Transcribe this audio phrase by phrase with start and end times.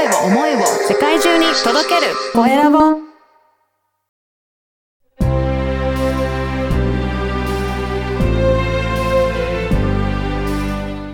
[0.00, 2.78] 声を思いを世界中に届けるコエラボ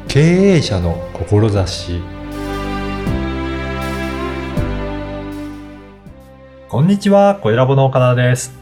[0.07, 2.01] 経営者の志
[6.69, 8.53] こんにちは、コエラボの岡田です。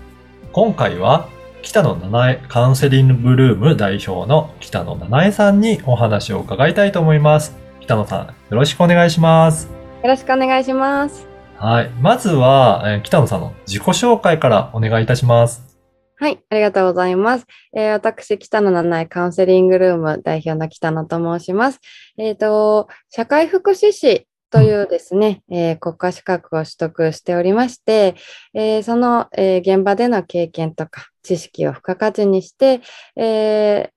[0.52, 1.28] 今回は
[1.60, 7.54] 北野七重カウンセリングブルーム代表の北野七重さんにお話を伺いたいと思います。
[7.80, 9.83] 北野さん、よろしくお願いします。
[10.04, 11.26] よろしくお願いします。
[11.56, 11.88] はい。
[12.02, 15.78] まずは、えー北野さんの自己紹介からお願いいたします。
[16.16, 17.46] はい、ありがとうございます。
[17.74, 21.80] えー私、北野七重カウンセリングルーム代表の北野と申します。
[22.18, 28.14] えっ、と、社会福祉士というですね、えー国家資格を取得しておりまして、
[28.52, 32.82] えーその、えー現場での経験とか知識を付加価値にして、
[33.16, 33.90] えー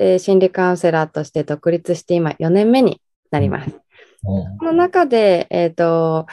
[0.00, 3.83] えー心理カウンセラーとして独立して今4年目になります。
[4.26, 6.26] うんこの中で、えっ、と、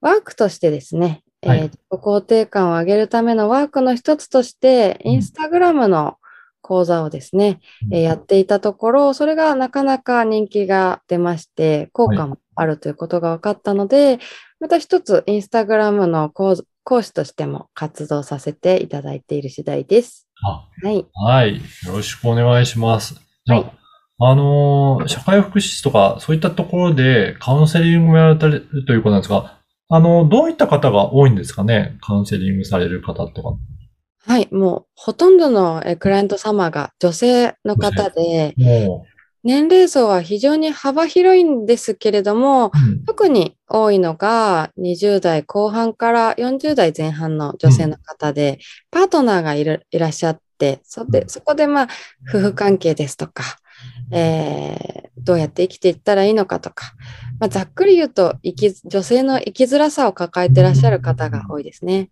[0.00, 6.16] ワークとしてですね、はいえー自己肯定感を上げるためのワークの一つとして、うんインスタグラムの
[6.60, 14.18] 講座をですね、うんえーやっていたところ、それがなかなか人気が出まして、効果もあるということが分かったので、
[14.60, 16.54] また一つインスタグラムの講
[17.02, 20.28] 師としても活動させていただいている次第です。
[20.42, 21.06] あはい。
[21.14, 21.56] はい。
[21.56, 21.60] よ
[21.92, 23.14] ろしくお願いします。
[23.46, 23.79] じゃあ、はい
[24.22, 31.96] あのー社会福祉士とか、そういったところでカウンセリングをやられてるということなんですが、あの、どういった方が多いんですかね？
[32.00, 33.56] カウンセリングされる方とか。
[34.26, 34.48] はい。
[34.52, 39.06] もう、ほとんどのえークライアント様が女性の方で、も
[39.42, 48.58] 年齢層は非常に幅広いんですけれども、う、うん特に多いのが20代後半から40代前半の女性の方で、
[48.90, 51.88] パートナーがいるいらっしゃって、そでそこでまあ、
[52.28, 53.42] 夫婦関係ですとか、
[54.12, 56.94] えーどうやって生きていったらいいのかとか、
[57.38, 62.10] まあ、ざっくり言うと生き、女性の生きづらさを抱えていらっしゃる方が多いですね。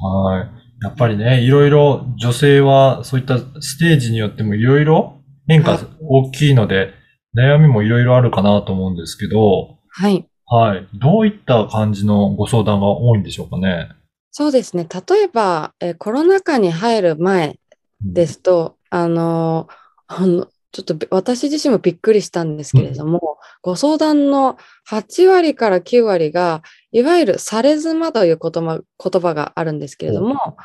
[0.00, 0.50] はい。
[0.82, 6.92] やっぱりね、いろいろ女性はそういったステージによってもいろいろ変化はい大きいので、
[7.36, 10.26] 悩みもいろいろあるかなと思うんですけど、はい。
[10.46, 10.88] はい。
[10.94, 13.90] どういった感じのご相談が多いんでしょうかね。
[14.30, 14.86] そうですね。
[15.08, 17.58] 例えば、えーコロナ禍に入る前
[18.00, 19.68] ですと、あの、
[20.06, 24.58] あの、ちょっとび私自身もびっくりしたんですけれども、ご相談の
[24.88, 26.62] 8割から9割が、
[26.92, 30.56] いわゆるされ妻という言葉言葉があるんですけれども、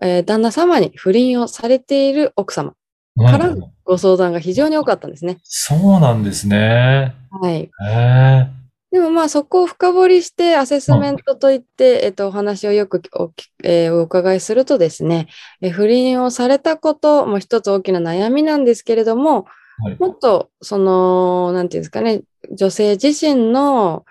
[0.00, 2.74] えー旦那様に不倫をされている奥様
[3.16, 5.38] うんからのご相談が非常に多かったんですね。
[5.44, 7.14] そうなんですね。
[7.30, 7.60] はい。
[7.60, 8.63] へえ。
[8.94, 15.26] でもまあそこを深掘りしてアセスメントといって、えっと、お話をよくおき、えーお伺いするとですね、
[15.60, 19.46] えー不倫をされたことも一つ大きな悩みなんですけれども、
[19.78, 19.96] はい。
[19.98, 22.22] もっとその、なんていうんですかね、
[22.52, 24.04] 女性自身の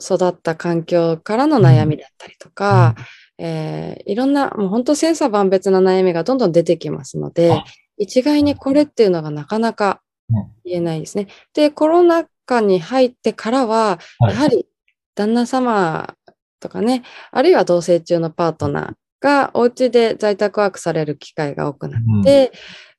[0.00, 2.94] 育った環境からの悩みだったりとか、
[3.36, 7.64] えーいろんな、もう本当千差万別な悩みがどんどん出てきますのであ、
[7.98, 10.00] 一概にこれっていうのがなかなか
[10.32, 10.46] うん。
[10.64, 11.26] 言えないですね。
[11.52, 14.66] で、コロナ禍に入ってからは、はいやはり
[15.14, 16.14] 旦那様
[16.60, 22.52] とかね、あるいは同棲中のパートナーがお家で在宅ワークされる機会が多くなって、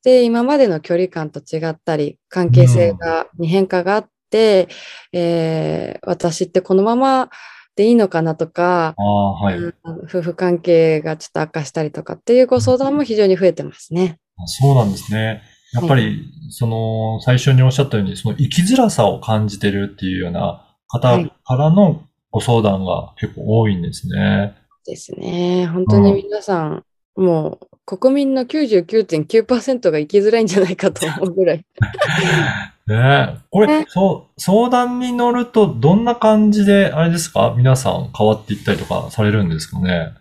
[0.04, 4.68] で、今までの距離感と違ったり、関係性が、に変化があって、
[5.14, 7.30] えー私ってこのまま
[7.76, 9.58] でいいのかなとか、はい。
[9.58, 14.20] うん夫婦関係がちょっと悪化したりとかっていうご相談も非常に増えてますね。
[14.38, 15.42] あそうなんですね。
[15.74, 24.54] やっぱり、その、最初におっしゃったように、その生きづらさを感じてるっていうような方からのご相談が結構多いんですね。
[24.86, 25.68] ですね。
[25.68, 26.84] 本当に皆さん、
[27.16, 31.66] もう国民の99.9%が生きづらいんじゃないかと思うぐらい。
[32.88, 32.96] ね
[33.36, 33.38] え。
[33.52, 37.54] これね、そう、相談に乗ると、どんな感じで、あれですか？
[37.56, 40.14] 皆さん変わっていったりとかされるんですかね？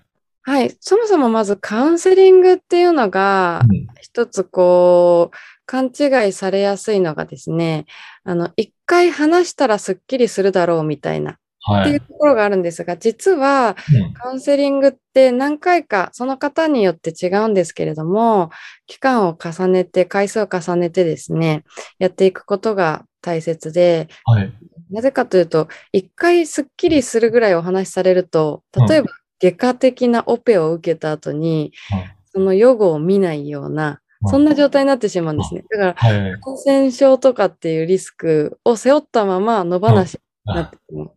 [0.43, 0.77] はい。
[0.81, 5.37] そもそもまずカウンセリングっていうのが、うん一つこう、
[5.67, 7.87] 勘違いされやすいのがですね、
[8.25, 11.83] あの、一回話したらスッキリするだろうみたいな、はい。
[11.83, 18.51] っていうところがあるんですが、実はうんカウンセリングって何回かその方によって違うんですけれども、
[18.87, 21.63] 期間を重ねて、回数を重ねてですね、
[21.99, 24.53] やっていくことが大切で、はい。
[24.91, 29.11] なぜかというと、一回スッキリするぐらいお話しされると、例えば
[29.43, 35.65] 外科的なオペを受けた後に、はいその予後を見ないような、そんな状態になってしまうんですね。
[35.71, 36.41] だから、はい。
[36.41, 41.13] 感染症とかっていうリスクを背負ったまま野放しになってしまう。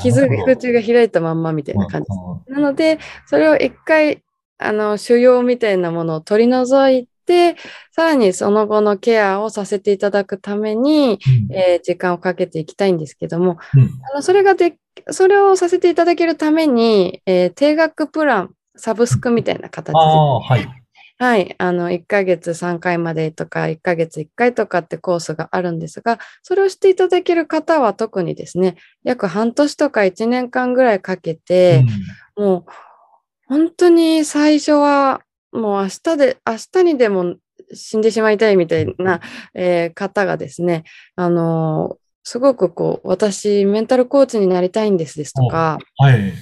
[0.00, 2.14] 傷口が開いたまんまみたいな感じで
[2.46, 2.52] す。
[2.52, 4.22] なので、それを一回、
[4.58, 7.56] あの、腫瘍みたいなものを取り除いて、
[7.90, 13.82] さらにその後のケアをさせていただくために、うんえー時間をかけていきたいんですけども、うん
[14.12, 14.76] あのそれがで、
[15.10, 20.80] それをさせていただけるために、えー定額プラン、サブスクみたいな形で、はい。
[21.18, 31.84] はい、あの、1ヶ月3回までとか、1ヶ月1回とかってコースがあるんですが、それをしていただける方は特にですね、約半年とか1年間ぐらいかけて、
[32.36, 32.64] もう、
[33.48, 35.20] 本当に最初は、
[35.52, 37.34] もう明日で、明日にでも
[37.74, 39.20] 死んでしまいたいみたいな、
[39.52, 40.84] えー方がですね、
[41.16, 46.32] あのーすごくこう、私、メンタルコーチになりたいんですですとか、うんはい。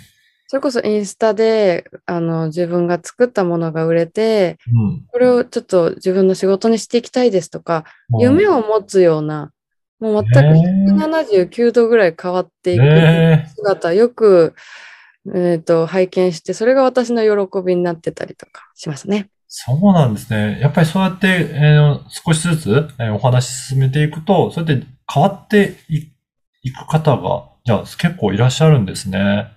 [0.51, 7.85] それこそインスタで、あの、自分が作ったものが売れて、うんこれをちょっと自分の仕事にしていきたいですとか、
[8.21, 9.53] 夢を持つような、
[10.01, 10.39] もう全く
[10.95, 14.55] 179度ぐらい変わっていくね姿、よく、
[15.35, 19.29] えっと、拝見して、それが私の喜びになってたりとかしますね。
[19.49, 20.61] そうなんですね。
[20.61, 26.13] やっぱりそうやって、えー少しずつ、えーお話進めていくと、そうやって変わってい
[26.63, 29.51] いく方が、じゃあ結構いらっしゃるんですね。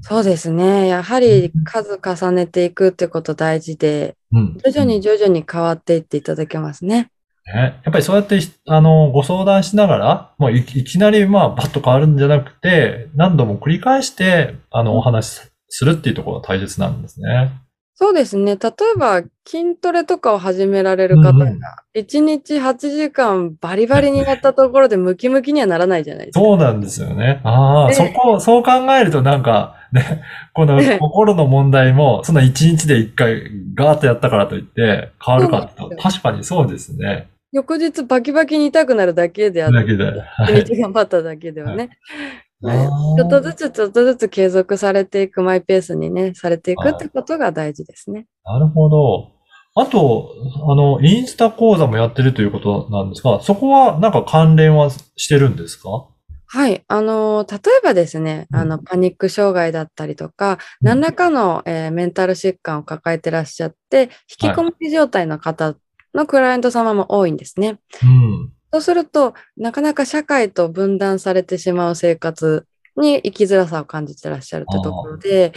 [0.00, 0.88] そうですね。
[0.88, 4.58] やはり数重ねていくってこと大事で、うん。
[4.64, 7.10] 徐々に徐々に変わっていっていただけますね。
[7.54, 17.50] ね、やっぱりそうやって、あの、ご相談しながら、もういいきなり、まあ、バッと変わるんじゃなくて、何度も繰り返して、あの、お話しするっていうところが大切なんですね。
[18.02, 18.56] そうですね。
[18.56, 21.46] 例えば筋トレとかを始められる方が、
[21.94, 26.40] 1日8時間バリバリにやったところでムキムキにはならないじゃないですか。
[26.40, 27.40] そうなんですよね。
[27.44, 30.22] ああ、でそこ、そう考えるとなんか、ね、
[30.54, 33.42] この心の問題も、そんな一日で一回
[33.74, 37.28] ガーッとやったからといって変わるかと、確かにそうですね。
[37.52, 40.04] 翌日バキバキに痛くなるだけであって、だけで。
[40.04, 40.64] は1い。
[40.64, 41.74] 日頑張っただけではね。
[41.74, 48.26] あはいーちょっとずつちょっとずつ継続されていくマイペースにね、されていくってことが大事ですね。
[48.44, 49.32] なるほど。
[49.76, 50.34] あと、
[50.68, 56.06] あの、インスタ講座もやってるということなんですが、そこはなんか関連はしてるんですか？
[56.52, 56.82] はい。
[56.88, 64.10] あの、例えばですね、うんあの、パニック障害だったりとか、何らかの、えーメンタル疾患を抱えてらっしゃって、
[64.42, 65.76] 引きこもり状態の方
[66.12, 67.78] のクライアント様も多いんですね。
[68.02, 68.52] うん。
[68.72, 75.52] そうすると、なかなか社会と分断されてしまう生活に生きづらさを感じてらっしゃるってところで、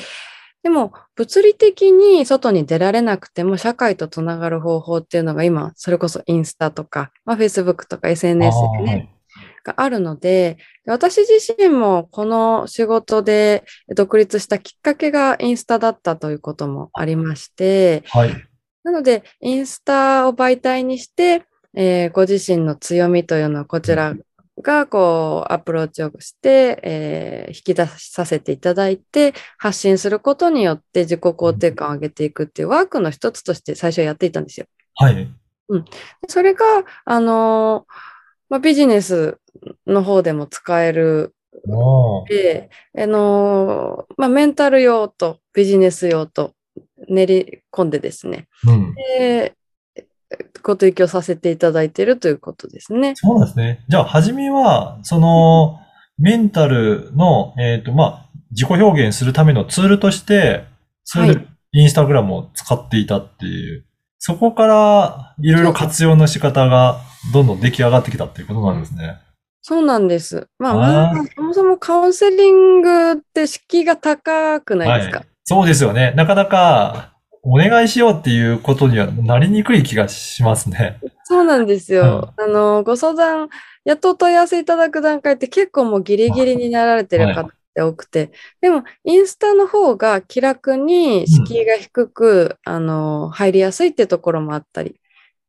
[0.63, 9.13] でも、物理的に外に出られなくても、社会とつながる方法っていうのが今、それこそインスタとか、まあ、Facebook とか SNS でね、
[9.65, 18.31] があるので、で私自身もこの仕事で独立したきっかけがインスタだったということもありまして、はい。
[18.83, 21.44] なので、インスタを媒体にして、
[21.75, 24.16] えーご自身の強みというのをこちら
[24.62, 34.66] がこうアプローチをして、えー引き出させていただいて、発信することによって自己肯定感を上げていくっていうワークの一つとして最初やっていたんですよ。
[34.96, 35.28] はい。
[36.28, 36.66] それが、
[37.06, 37.94] あのー
[38.50, 39.38] まあ、ビジネス
[39.88, 41.34] の方でも使える
[42.28, 46.54] で、あのーまあ、メンタル用とビジネス用と
[47.08, 48.94] 練り込んでですね、うん。
[48.96, 49.56] で、
[50.62, 53.13] ご提供させていただいているということですね。
[53.15, 53.83] そうですね。
[53.88, 55.80] じゃあ、はじめは、その、
[56.18, 60.65] メンタルの、えっと、まあ、自己表現するためのツールとして、
[61.03, 63.85] それはでインスタグラムを使っていたっていう、
[64.19, 67.01] そこからいろいろ活用の仕方が
[67.33, 69.18] どんどん出来上がってきたっていうことなんですね。
[69.62, 70.47] そうなんです。
[70.59, 75.27] まあ、あ、そもそもカウンセリングって敷居が高くないですか、はい。
[75.46, 76.13] そうですよね。
[76.15, 77.12] なかなか、
[77.43, 81.00] お願いしようっていうことにはなりにくい気がしますね。
[81.25, 82.33] そうなんですよ。
[82.38, 83.50] あの、ご相談、
[83.83, 88.31] やっとお問い合わせいただく段階って結構もうギリギリになられてる方って多くて、
[88.62, 94.95] でも、インスタの方が気楽に敷居が低く、あの、入りやすいってところもあったり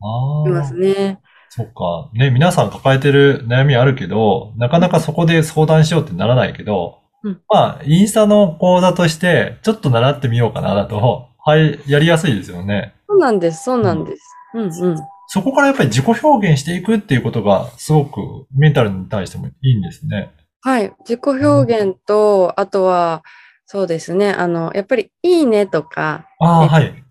[0.00, 1.20] あしますあ、ね。
[1.48, 2.10] そっか。
[2.12, 12.94] ね、皆さん抱えてる悩みあるけど、なかなかそこで相談しようってならないけど、うんまあ、インスタの講座として、ちょっと習ってみようかなだと、はい、やりやすいですよね。
[13.08, 14.22] そうなんです、そうなんです。
[14.54, 14.96] うんうん。
[15.28, 20.30] そこからやっぱり自己表現していくっていうことが、すごくメンタルに対してもいいんですね。
[20.62, 20.92] はい。
[21.00, 23.22] 自己表現と、あとは、
[23.66, 24.32] そうですね。
[24.32, 27.04] あの、やっぱり、いいねとか、あはい。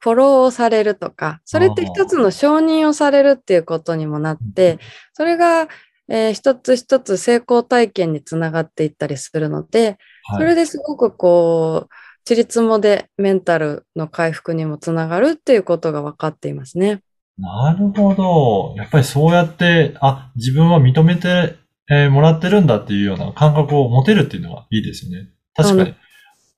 [0.00, 4.78] フォローをされるとか、それって一つの承認をされるっていうことにもなって、
[5.12, 5.68] それが、
[6.08, 9.96] えー一つ一つ成功体験につながっていったりするので、
[10.26, 10.46] そはい。
[10.46, 11.94] れですごくこう、
[12.24, 17.02] ちりつもでメンタルの回復にもつながるっていうことが分かっていますね。
[17.38, 18.74] なるほど。
[18.76, 21.56] やっぱりそうやって、あ、自分は認めて、
[21.92, 25.28] えーもらってるんだっていうような感覚を持てるっていうのがいいですよね。
[25.56, 25.94] 確かうに。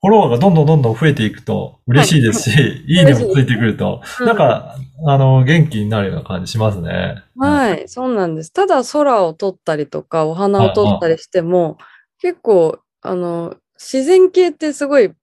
[0.03, 4.75] フォロワーがどんどんどんどん増えていくと嬉しいですし、 いいねもついてくると、うんなんか、
[5.07, 7.23] あの、元気になるような感じしますね。
[7.37, 8.51] はい、そうなんです。
[8.51, 11.77] ただ空を撮ったりとか、お花を撮ったりしても、
[12.21, 15.13] 結構、あの、自然系ってすごい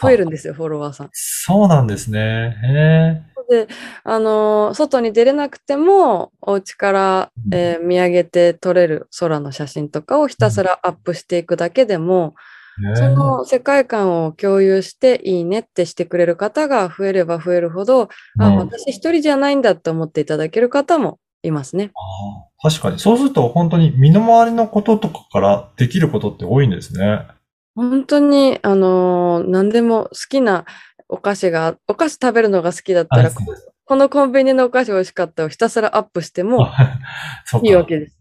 [0.00, 1.10] 増えるんですよ、フォロワーさん。
[1.12, 2.56] そうなんですね。
[2.62, 3.68] へで、
[4.04, 12.34] あの、外に出れなくても、お家から、うんえー見上げて撮れる空の写真とかをひたすらアップしていくだけでも、
[12.92, 12.96] え。
[12.96, 21.92] その世界観を共有していいねってしてくれる方が増えれば増えるほど、あ、うん私一人じゃないんだって思っていただける方もいますね。
[21.94, 22.98] あー確かに。
[22.98, 27.26] そうすると本当に身の回りのこととかからできることって多いんですね。
[27.74, 30.64] 本当に、あのー何でも好きな
[31.08, 33.30] お菓子が、お菓子食べるのが好きだったら、
[33.84, 36.68] このコンビニのお菓子美味しかったをひたすらアップしても
[37.62, 38.18] いいわけです。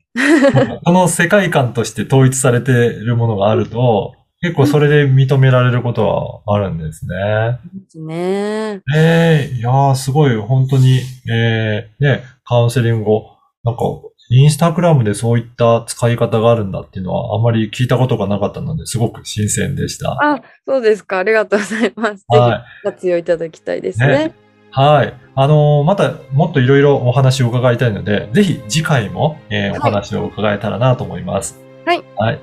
[0.83, 7.59] この世界観として統一されているものがあると、結構それで認められることはあるんですね。
[7.73, 8.81] ですね。
[8.93, 10.99] ええいやー、すごい、本当に、
[11.31, 13.83] えー、ね、カウンセリングを、なんか、
[14.29, 20.17] インスタグラムでそういった使い方があるんだっていうのはあまり聞いたことがなかったので、すごく新鮮でした。
[20.21, 21.19] あ、そうですか。
[21.19, 22.25] ありがとうございます。
[22.31, 22.57] ぜはい。
[22.59, 24.07] ひ活用いただきたいですね。
[24.07, 24.35] ね
[24.71, 25.13] はい。
[25.35, 31.59] あのーまたもっといろいろお話を伺いたいので、ぜひ次回も、えーはいお話を伺えたらなと思います。
[31.85, 32.03] はい。
[32.17, 32.39] はい。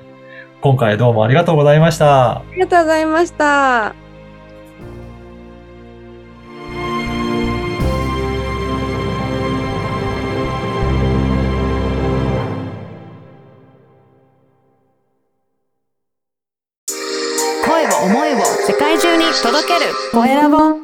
[0.61, 2.37] 今回どうもありがとうございました。
[2.37, 4.10] ありがとうございました。
[20.11, 20.80] 声